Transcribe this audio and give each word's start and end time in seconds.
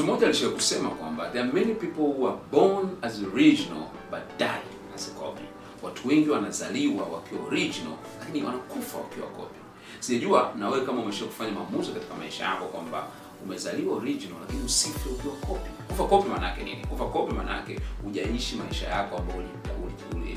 mmoja 0.00 0.26
alishawahi 0.26 0.56
kusema 0.56 0.88
kwamba 0.90 1.26
there 1.28 1.40
are 1.44 1.52
many 1.52 1.74
people 1.74 2.02
who 2.02 2.28
are 2.28 2.36
born 2.52 2.88
as 3.02 3.18
original 3.34 3.82
but 4.10 4.38
die 4.38 4.62
as 4.94 5.08
a 5.08 5.20
copy. 5.20 5.42
Watu 5.82 6.08
wengi 6.08 6.30
wanazaliwa 6.30 7.04
wakiwa 7.06 7.44
original 7.46 7.92
lakini 8.20 8.44
wanakufa 8.44 8.98
wakiwa 8.98 9.26
copy. 9.26 9.58
Sijajua 10.00 10.52
na 10.58 10.68
wewe 10.68 10.86
kama 10.86 11.02
umesha 11.02 11.24
kufanya 11.24 11.50
maamuzi 11.52 11.92
katika 11.92 12.14
maisha 12.14 12.44
yako 12.44 12.64
kwamba 12.64 13.06
umezaliwa 13.44 13.96
original 13.96 14.36
lakini 14.40 14.62
usife 14.64 15.08
ukiwa 15.08 15.34
copy. 15.34 15.70
Kufa 15.88 16.04
copy 16.04 16.28
maana 16.28 16.48
yake 16.48 16.64
nini? 16.64 16.86
Kufa 16.86 17.04
copy 17.04 17.34
maana 17.34 17.56
yake 17.56 17.80
hujaishi 18.04 18.56
maisha 18.56 18.88
yako 18.88 19.16
ambayo 19.16 19.42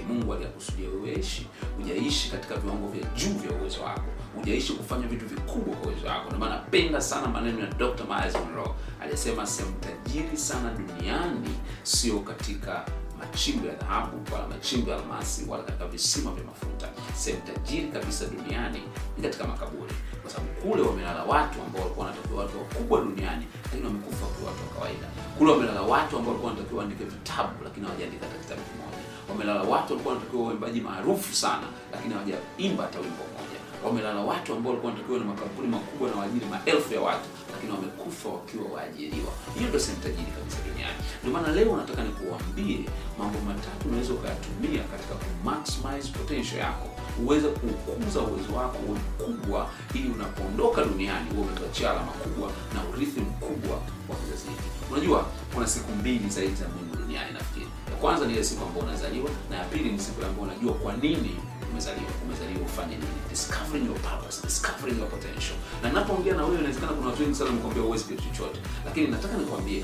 Mungu 0.08 0.34
aliyakusudia 0.34 0.90
wewe 0.90 1.14
ishi. 1.20 1.48
Hujaishi 1.78 2.32
katika 2.32 2.56
viwango 2.56 2.88
vya 2.88 3.04
juu 3.16 3.34
vya 3.34 3.52
uwezo 3.60 3.84
wako. 3.84 4.02
Hujaishi 4.36 4.74
kufanya 4.74 5.08
vitu 5.08 5.26
vikubwa 5.28 5.76
kwa 5.76 5.92
uwezo 5.92 6.08
wako. 6.08 6.26
Ndio 6.28 6.40
maana 6.40 6.56
napenda 6.56 7.02
sana 7.02 7.28
maneno 7.28 7.60
ya 7.60 7.68
Dr. 7.68 8.04
Miles 8.04 8.34
Monroe. 8.36 8.70
Alisema 9.02 9.48
sehemu 9.48 9.76
tajiri 9.80 10.38
sana 10.38 10.72
duniani 10.74 11.50
sio 11.84 12.20
katika 12.20 12.86
machimbo 13.20 13.68
ya 13.68 13.74
dhahabu 13.76 14.34
wala 14.34 14.48
machimbo 14.48 14.92
ya 14.92 14.98
almasi 14.98 15.46
wala 15.50 15.64
katika 15.64 15.86
visima 15.88 16.32
vya 16.32 16.44
mafuta. 16.44 16.88
Sehemu 17.16 17.42
tajiri 17.42 17.88
kabisa 17.88 18.26
duniani 18.26 18.82
ni 19.18 19.24
katika 19.24 19.48
makaburi, 19.48 19.94
kwa 20.22 20.32
sababu 20.32 20.50
kule 20.62 20.82
wamelala 20.82 21.24
watu 21.24 21.62
ambao 21.62 21.82
walikuwa 21.82 22.06
wanatakiwa 22.06 22.44
watu 22.44 22.58
wakubwa 22.58 23.02
duniani, 23.02 23.46
lakini 23.64 23.84
wamekufa 23.86 24.26
kwa 24.26 24.48
watu 24.52 24.62
wa 24.64 24.70
kawaida. 24.76 25.08
Kule 25.38 25.52
wamelala 25.52 25.82
watu 25.82 26.18
ambao 26.18 26.30
walikuwa 26.32 26.52
wanatakiwa 26.52 26.80
waandike 26.80 27.04
vitabu, 27.04 27.54
lakini 27.64 27.86
hawajaandika 27.86 28.26
hata 28.26 28.38
kitabu 28.44 28.62
kimoja. 28.62 29.02
Wamelala 29.30 29.62
watu 29.62 29.90
walikuwa 29.94 30.14
wanatakiwa 30.14 30.48
waimbaji 30.48 30.82
maarufu 30.82 31.36
sana, 31.36 31.68
lakini 31.94 32.14
hawajaimba 32.14 32.84
hata 32.84 33.00
wimbo 33.00 33.24
mmoja. 33.30 33.55
Wamelala 33.86 34.22
watu 34.22 34.54
ambao 34.54 34.70
walikuwa 34.72 34.92
wanatakiwa 34.92 35.20
na 35.20 35.26
makampuni 35.26 35.68
makubwa 35.68 36.10
na 36.10 36.16
waajiri 36.16 36.46
maelfu 36.46 36.94
ya 36.94 37.02
watu, 37.02 37.28
lakini 37.54 37.72
wamekufa 37.72 38.30
wakiwa 38.30 38.66
waajiriwa. 38.74 39.32
Hiyo 39.58 39.68
ndio 39.70 39.80
sehemu 39.80 40.04
tajiri 40.04 40.32
kabisa 40.38 40.58
duniani. 40.68 41.00
Ndio 41.22 41.32
maana 41.34 41.50
leo 41.58 41.78
nataka 41.78 42.04
nikuambie 42.04 42.80
mambo 43.20 43.40
matatu 43.48 43.88
unaweza 43.90 44.14
ukayatumia 44.14 44.84
katika 44.92 45.14
ku 45.22 45.26
maximize 45.44 46.08
potential 46.18 46.60
yako, 46.60 46.88
uweze 47.24 47.48
kukuza 47.48 48.20
uwezo 48.22 48.52
wako 48.60 48.78
uwe 48.88 48.98
mkubwa, 49.06 49.70
ili 49.94 50.10
unapoondoka 50.16 50.84
duniani 50.86 51.28
uwe 51.34 51.42
umetuachia 51.48 51.92
alama 51.92 52.12
kubwa 52.12 52.48
na 52.74 52.80
urithi 52.92 53.20
mkubwa 53.20 53.76
wa 54.10 54.16
kizazi 54.20 54.46
hiki. 54.52 54.70
Unajua 54.92 55.26
kuna 55.54 55.68
siku 55.68 55.92
mbili 55.92 56.30
zaidi 56.30 56.56
za 56.56 56.68
muhimu 56.68 56.96
duniani 56.96 57.34
nafikiri. 57.34 57.68
Kwanza 58.02 58.26
ni 58.28 58.34
ile 58.34 58.44
siku 58.44 58.66
ambayo 58.66 58.86
unazaliwa, 58.86 59.30
na 59.50 59.56
ya 59.56 59.64
pili 59.64 59.90
ni 59.92 60.00
siku 60.00 60.26
ambayo 60.26 60.44
unajua 60.44 60.74
kwa 60.74 60.94
nini 60.94 61.36
umezaliwa. 61.72 62.12
Umezaliwa 62.26 62.62
ufanye 62.66 62.96
nini? 62.96 63.18
Discovering 63.30 63.86
your 63.86 64.00
purpose, 64.00 64.42
discovering 64.48 64.98
your 65.00 65.10
potential. 65.10 65.58
Na 65.84 65.90
ninapoongea 65.90 66.34
na 66.36 66.44
wewe, 66.46 66.58
inawezekana 66.60 66.92
kuna 66.94 67.08
watu 67.10 67.22
wengi 67.22 67.36
sana 67.36 67.52
mkwambia 67.52 67.84
uwezi 67.84 68.04
kitu 68.04 68.24
chochote, 68.24 68.60
lakini 68.86 69.08
nataka 69.08 69.38
nikwambie 69.38 69.84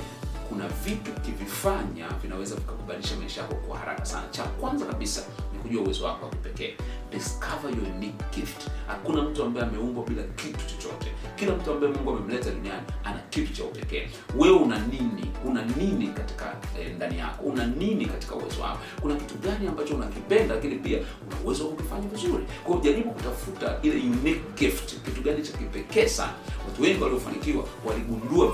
kuna 0.52 0.68
vitu 0.68 1.10
ukivifanya 1.16 2.08
vinaweza 2.22 2.54
vikakubadilisha 2.54 3.16
maisha 3.16 3.40
yako 3.40 3.54
kwa 3.54 3.78
haraka 3.78 4.04
sana. 4.04 4.28
Cha 4.30 4.42
kwanza 4.44 4.86
kabisa 4.86 5.22
ni 5.52 5.58
kujua 5.58 5.82
uwezo 5.82 6.04
wako 6.04 6.24
wa 6.24 6.30
kipekee. 6.30 6.74
Discover 7.10 7.70
your 7.70 7.94
unique 7.96 8.24
gift. 8.36 8.68
Hakuna 8.86 9.22
mtu 9.22 9.42
ambaye 9.42 9.66
ameumbwa 9.66 10.04
bila 10.04 10.22
kitu 10.22 10.58
chochote. 10.66 11.12
Kila 11.36 11.56
mtu 11.56 11.70
ambaye 11.72 11.92
Mungu 11.92 12.10
amemleta 12.10 12.50
duniani 12.50 12.82
ana 13.04 13.18
kitu 13.30 13.52
cha 13.52 13.64
upekee. 13.64 14.08
Wewe 14.36 14.56
una 14.58 14.78
nini? 14.78 15.30
Una 15.46 15.64
nini 15.64 16.06
katika 16.06 16.56
eh, 16.80 16.94
ndani 16.96 17.18
yako? 17.18 17.42
Una 17.44 17.66
nini 17.66 18.06
katika 18.06 18.34
uwezo 18.34 18.62
wako? 18.62 18.78
Kuna 19.00 19.14
kitu 19.14 19.34
gani 19.34 19.66
ambacho 19.68 19.94
unakipenda, 19.94 20.54
lakini 20.54 20.74
pia 20.76 20.98
una 20.98 21.36
uwezo 21.44 21.68
wa 21.68 22.00
vizuri. 22.00 22.44
Kwa 22.64 22.76
jaribu 22.76 23.10
kutafuta 23.10 23.78
ile 23.82 23.94
unique 23.94 24.40
gift, 24.58 24.94
kitu 25.04 25.20
gani 25.22 25.42
cha 25.42 25.52
kipekee 25.52 26.06
sana. 26.06 26.32
Watu 26.68 26.82
wengi 26.82 27.02
waliofanikiwa 27.02 27.64
waligundua 27.86 28.51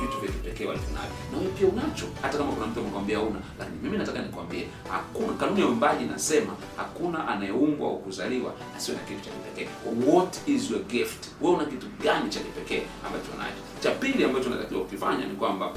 vitu 0.59 0.69
walivyo 0.69 0.89
navyo, 0.95 1.11
na 1.33 1.39
wewe 1.39 1.51
pia 1.51 1.69
unacho, 1.69 2.07
hata 2.23 2.39
kama 2.39 2.53
kuna 2.53 2.67
mtu 2.67 2.81
amekwambia 2.81 3.21
una. 3.21 3.41
Lakini 3.59 3.79
mimi 3.83 3.99
nataka 3.99 4.23
nikwambie, 4.23 4.69
hakuna 4.91 5.33
kanuni 5.33 5.61
ya 5.61 5.67
uimbaji 5.67 6.05
inasema 6.05 6.53
hakuna 6.77 7.29
anayeumbwa 7.29 7.89
au 7.89 7.99
kuzaliwa 7.99 8.55
asiwe 8.77 8.97
na 8.97 9.03
kitu 9.03 9.21
cha 9.25 9.31
kipekee. 9.31 9.69
What 10.13 10.49
is 10.49 10.71
your 10.71 10.83
gift? 10.83 11.27
Wewe 11.41 11.55
una 11.57 11.65
kitu 11.65 11.87
gani 12.03 12.31
cha 12.31 12.41
kipekee 12.41 12.83
ambacho 13.07 13.31
unacho? 13.35 13.61
Cha 13.83 13.91
pili 13.91 14.25
ambacho 14.25 14.47
unatakiwa 14.51 14.81
kukifanya 14.81 15.27
ni 15.27 15.35
kwamba 15.35 15.71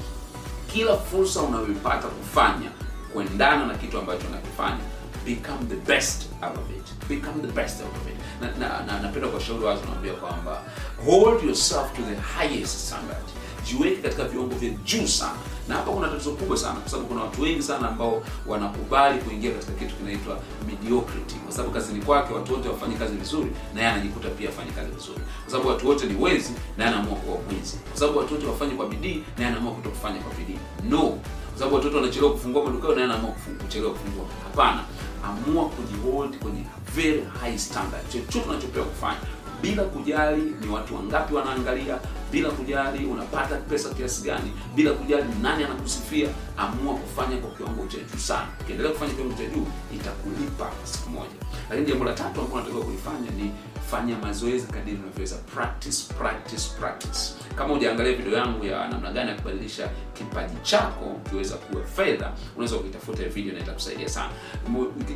kila 0.72 0.96
fursa 0.96 1.40
unayoipata 1.42 2.08
kufanya 2.08 2.70
kuendana 3.12 3.66
na 3.66 3.74
kitu 3.74 3.98
ambacho 3.98 4.26
unakifanya 4.28 4.78
become 5.24 5.64
the 5.68 5.76
best 5.92 6.22
out 6.42 6.56
of 6.58 6.70
it 6.76 7.08
become 7.08 7.40
the 7.42 7.52
best 7.52 7.80
out 7.80 7.96
of 7.96 8.08
it 8.10 8.16
na 8.40 8.68
na, 8.68 8.86
na 8.86 9.00
napenda 9.02 9.28
kuwashauri 9.28 9.64
wazi 9.64 9.82
naambia 9.90 10.12
kwamba 10.12 10.62
hold 11.06 11.44
yourself 11.44 11.92
to 11.96 12.02
the 12.02 12.14
highest 12.38 12.78
standard 12.86 13.24
jiweke 13.64 13.96
katika 14.02 14.24
viwango 14.24 14.54
vya 14.54 14.70
juu 14.70 15.06
sana. 15.06 15.38
Na 15.68 15.74
hapa 15.74 15.90
kuna 15.90 16.08
tatizo 16.08 16.30
kubwa 16.32 16.56
sana 16.56 16.74
kwa 16.80 16.90
sababu 16.90 17.08
kuna 17.08 17.20
watu 17.22 17.42
wengi 17.42 17.62
sana 17.62 17.88
ambao 17.88 18.22
wanakubali 18.46 19.18
kuingia 19.22 19.50
katika 19.52 19.72
kitu 19.72 19.94
kinaitwa 19.94 20.38
mediocrity. 20.66 21.34
Kwa 21.34 21.52
sababu 21.52 21.74
kazini 21.74 22.00
kwake 22.04 22.34
watu 22.34 22.52
wote 22.52 22.68
wafanye 22.68 22.94
kazi 22.96 23.16
vizuri 23.16 23.50
na 23.74 23.80
yeye 23.80 23.92
anajikuta 23.92 24.28
pia 24.28 24.48
afanye 24.48 24.70
kazi 24.70 24.90
vizuri. 24.90 25.20
Kwa 25.42 25.50
sababu 25.50 25.68
watu 25.68 25.88
wote 25.88 26.06
ni 26.06 26.22
wezi 26.24 26.52
na 26.78 26.86
anaamua 26.86 27.16
kuwa 27.16 27.38
mwizi. 27.50 27.76
Kwa 27.90 27.98
sababu 28.00 28.18
watu 28.18 28.34
wote 28.34 28.46
wafanye 28.46 28.74
kwa 28.74 28.86
bidii 28.88 29.22
na 29.38 29.48
anaamua 29.48 29.72
kutokufanya 29.72 30.18
kwa 30.20 30.34
bidii. 30.34 30.58
No. 30.90 30.98
Kwa 31.50 31.58
sababu 31.58 31.76
watoto 31.76 31.96
wanachelewa 31.96 32.32
kufungua 32.32 32.64
maduka 32.64 32.88
na 32.94 33.04
anaamua 33.04 33.30
kuchelewa 33.62 33.92
kufungua. 33.92 34.24
Hapana. 34.44 34.80
Amua 35.24 35.68
kujihold 35.68 36.38
kwenye 36.38 36.62
very 36.94 37.22
high 37.40 37.58
standard. 37.58 38.08
Chochote 38.12 38.48
unachopewa 38.50 38.86
kufanya. 38.86 39.20
Bila 39.62 39.82
kujali 39.82 40.42
ni 40.60 40.68
watu 40.68 40.94
wangapi 40.96 41.34
wanaangalia 41.34 41.98
bila 42.32 42.50
kujali 42.50 43.04
unapata 43.06 43.56
pesa 43.56 43.88
kiasi 43.94 44.22
gani 44.22 44.52
bila 44.74 44.92
kujali 44.92 45.24
nani 45.42 45.64
anakusifia 45.64 46.28
amua 46.56 46.94
kufanya 46.94 47.36
kwa 47.36 47.50
kiwango 47.50 47.86
cha 47.86 47.98
juu 47.98 48.18
sana. 48.18 48.48
Ukiendelea 48.60 48.92
kufanya 48.92 49.14
kiwango 49.14 49.34
cha 49.34 49.44
juu 49.46 49.66
itakulipa 49.94 50.70
siku 50.84 51.10
moja. 51.10 51.36
Lakini 51.70 51.86
jambo 51.88 52.04
la 52.04 52.12
tatu 52.12 52.40
ambalo 52.40 52.52
unatakiwa 52.52 52.84
kulifanya 52.84 53.30
ni 53.30 53.50
fanya 53.90 54.18
mazoezi 54.18 54.66
kadiri 54.66 54.96
unavyoweza. 54.96 55.36
Practice 55.54 56.14
practice 56.18 56.62
practice. 56.80 57.20
Kama 57.56 57.74
hujaangalia 57.74 58.12
video 58.16 58.32
yangu 58.38 58.64
ya 58.64 58.88
namna 58.88 59.12
gani 59.12 59.30
ya 59.30 59.36
kubadilisha 59.36 59.88
kipaji 60.14 60.54
chako 60.62 61.20
kiweza 61.30 61.54
kuwa 61.56 61.84
fedha 61.84 62.32
unaweza 62.56 62.76
ukitafuta 62.76 63.22
video 63.28 63.52
na 63.54 63.60
itakusaidia 63.60 64.08
sana. 64.08 64.30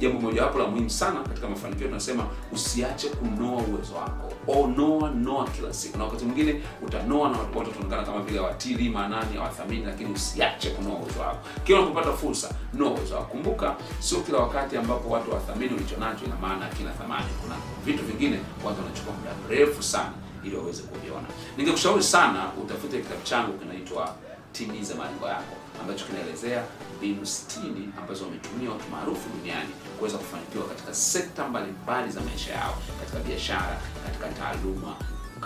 Jambo 0.01 0.21
mojawapo 0.21 0.59
la 0.59 0.67
muhimu 0.67 0.91
sana 0.91 1.21
katika 1.23 1.49
mafanikio 1.49 1.87
tunasema 1.89 2.27
usiache 2.53 3.09
kunoa 3.09 3.63
uwezo 3.63 3.95
wako. 3.95 4.33
Onoa 4.47 4.99
noa 4.99 5.11
noa 5.11 5.49
kila 5.49 5.73
siku. 5.75 5.99
Na 5.99 6.05
wakati 6.05 6.25
mwingine 6.25 6.63
utanoa 7.07 7.29
na 7.31 7.39
watu 7.39 7.71
tunaonekana 7.73 8.03
kama 8.03 8.21
vile 8.23 8.39
hawatili 8.39 8.89
maanani 8.89 9.37
hawathamini 9.37 9.85
lakini 9.85 10.13
usiache 10.13 10.71
kunoa 10.71 10.95
uwezo 10.99 11.21
wako. 11.21 11.39
Kila 11.65 11.81
unapopata 11.81 12.13
fursa 12.13 12.51
noa 12.75 12.91
uwezo 12.91 13.15
wako. 13.15 13.27
Kumbuka 13.27 13.77
sio 13.99 14.21
kila 14.21 14.39
wakati 14.39 14.77
ambapo 14.77 15.09
watu 15.11 15.33
wathamini 15.35 15.75
ulicho 15.75 15.97
nacho 15.97 16.25
ina 16.25 16.37
maana 16.37 16.69
kina 16.69 16.91
thamani 16.91 17.27
kuna 17.43 17.55
vitu 17.85 18.05
vingine 18.05 18.41
watu 18.65 18.81
wanachukua 18.83 19.13
muda 19.15 19.31
mrefu 19.47 19.83
sana 19.83 20.13
ili 20.45 20.57
waweze 20.57 20.83
kuviona. 20.83 21.27
Ningekushauri 21.57 22.03
sana 22.03 22.51
utafute 22.65 22.99
kitabu 22.99 23.23
changu 23.23 23.53
kinaitwa 23.59 24.15
timiza 24.53 24.95
malengo 24.95 25.29
yako 25.29 25.57
ambacho 25.81 26.05
kinaelezea 26.05 26.63
mbinu 26.99 27.23
60 27.23 27.99
ambazo 28.01 28.25
wametumia 28.25 28.71
watu 28.71 28.85
maarufu 28.91 29.29
duniani 29.39 29.69
kuweza 29.99 30.19
kufanikiwa 30.19 30.65
katika 30.65 30.95
sekta 30.95 31.49
mbalimbali 31.49 32.11
za 32.13 32.21
maisha 32.21 32.53
yao 32.53 32.75
katika 33.01 33.19
biashara 33.19 33.81
katika 34.07 34.29
taaluma 34.29 34.97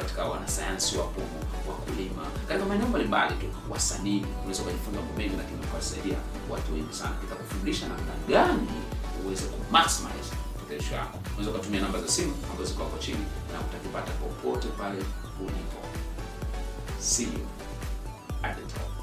katika 0.01 0.25
wanasayansi 0.25 0.97
wapo 0.99 1.21
wakulima 1.69 2.23
katika 2.49 2.67
maeneo 2.67 2.87
mbalimbali 2.87 3.35
tu 3.37 3.47
wasanii 3.71 4.25
unaweza 4.41 4.63
ukajifunza 4.63 5.01
mambo 5.01 5.15
mengi 5.19 5.37
lakini 5.37 5.59
ukawasaidia 5.65 6.17
watu 6.51 6.73
wengi 6.75 6.95
sana. 6.95 7.15
Kitakufundisha 7.21 7.89
namna 7.89 8.13
gani 8.29 8.69
uweze 9.25 9.45
ku 9.45 9.59
maximize 9.73 10.33
potential 10.61 10.95
yako. 10.99 11.19
Unaweza 11.29 11.51
ukatumia 11.51 11.81
namba 11.81 12.01
za 12.01 12.09
simu 12.09 12.33
ambazo 12.51 12.65
ziko 12.71 12.85
hapo 12.85 12.99
chini 12.99 13.25
na 13.53 13.61
utakipata 13.61 14.13
popote 14.13 14.69
pale 14.69 14.99
ulipo. 15.41 15.81
See 17.01 17.25
you 17.25 17.47
at 18.43 18.57
the 18.57 18.63
top 18.75 19.00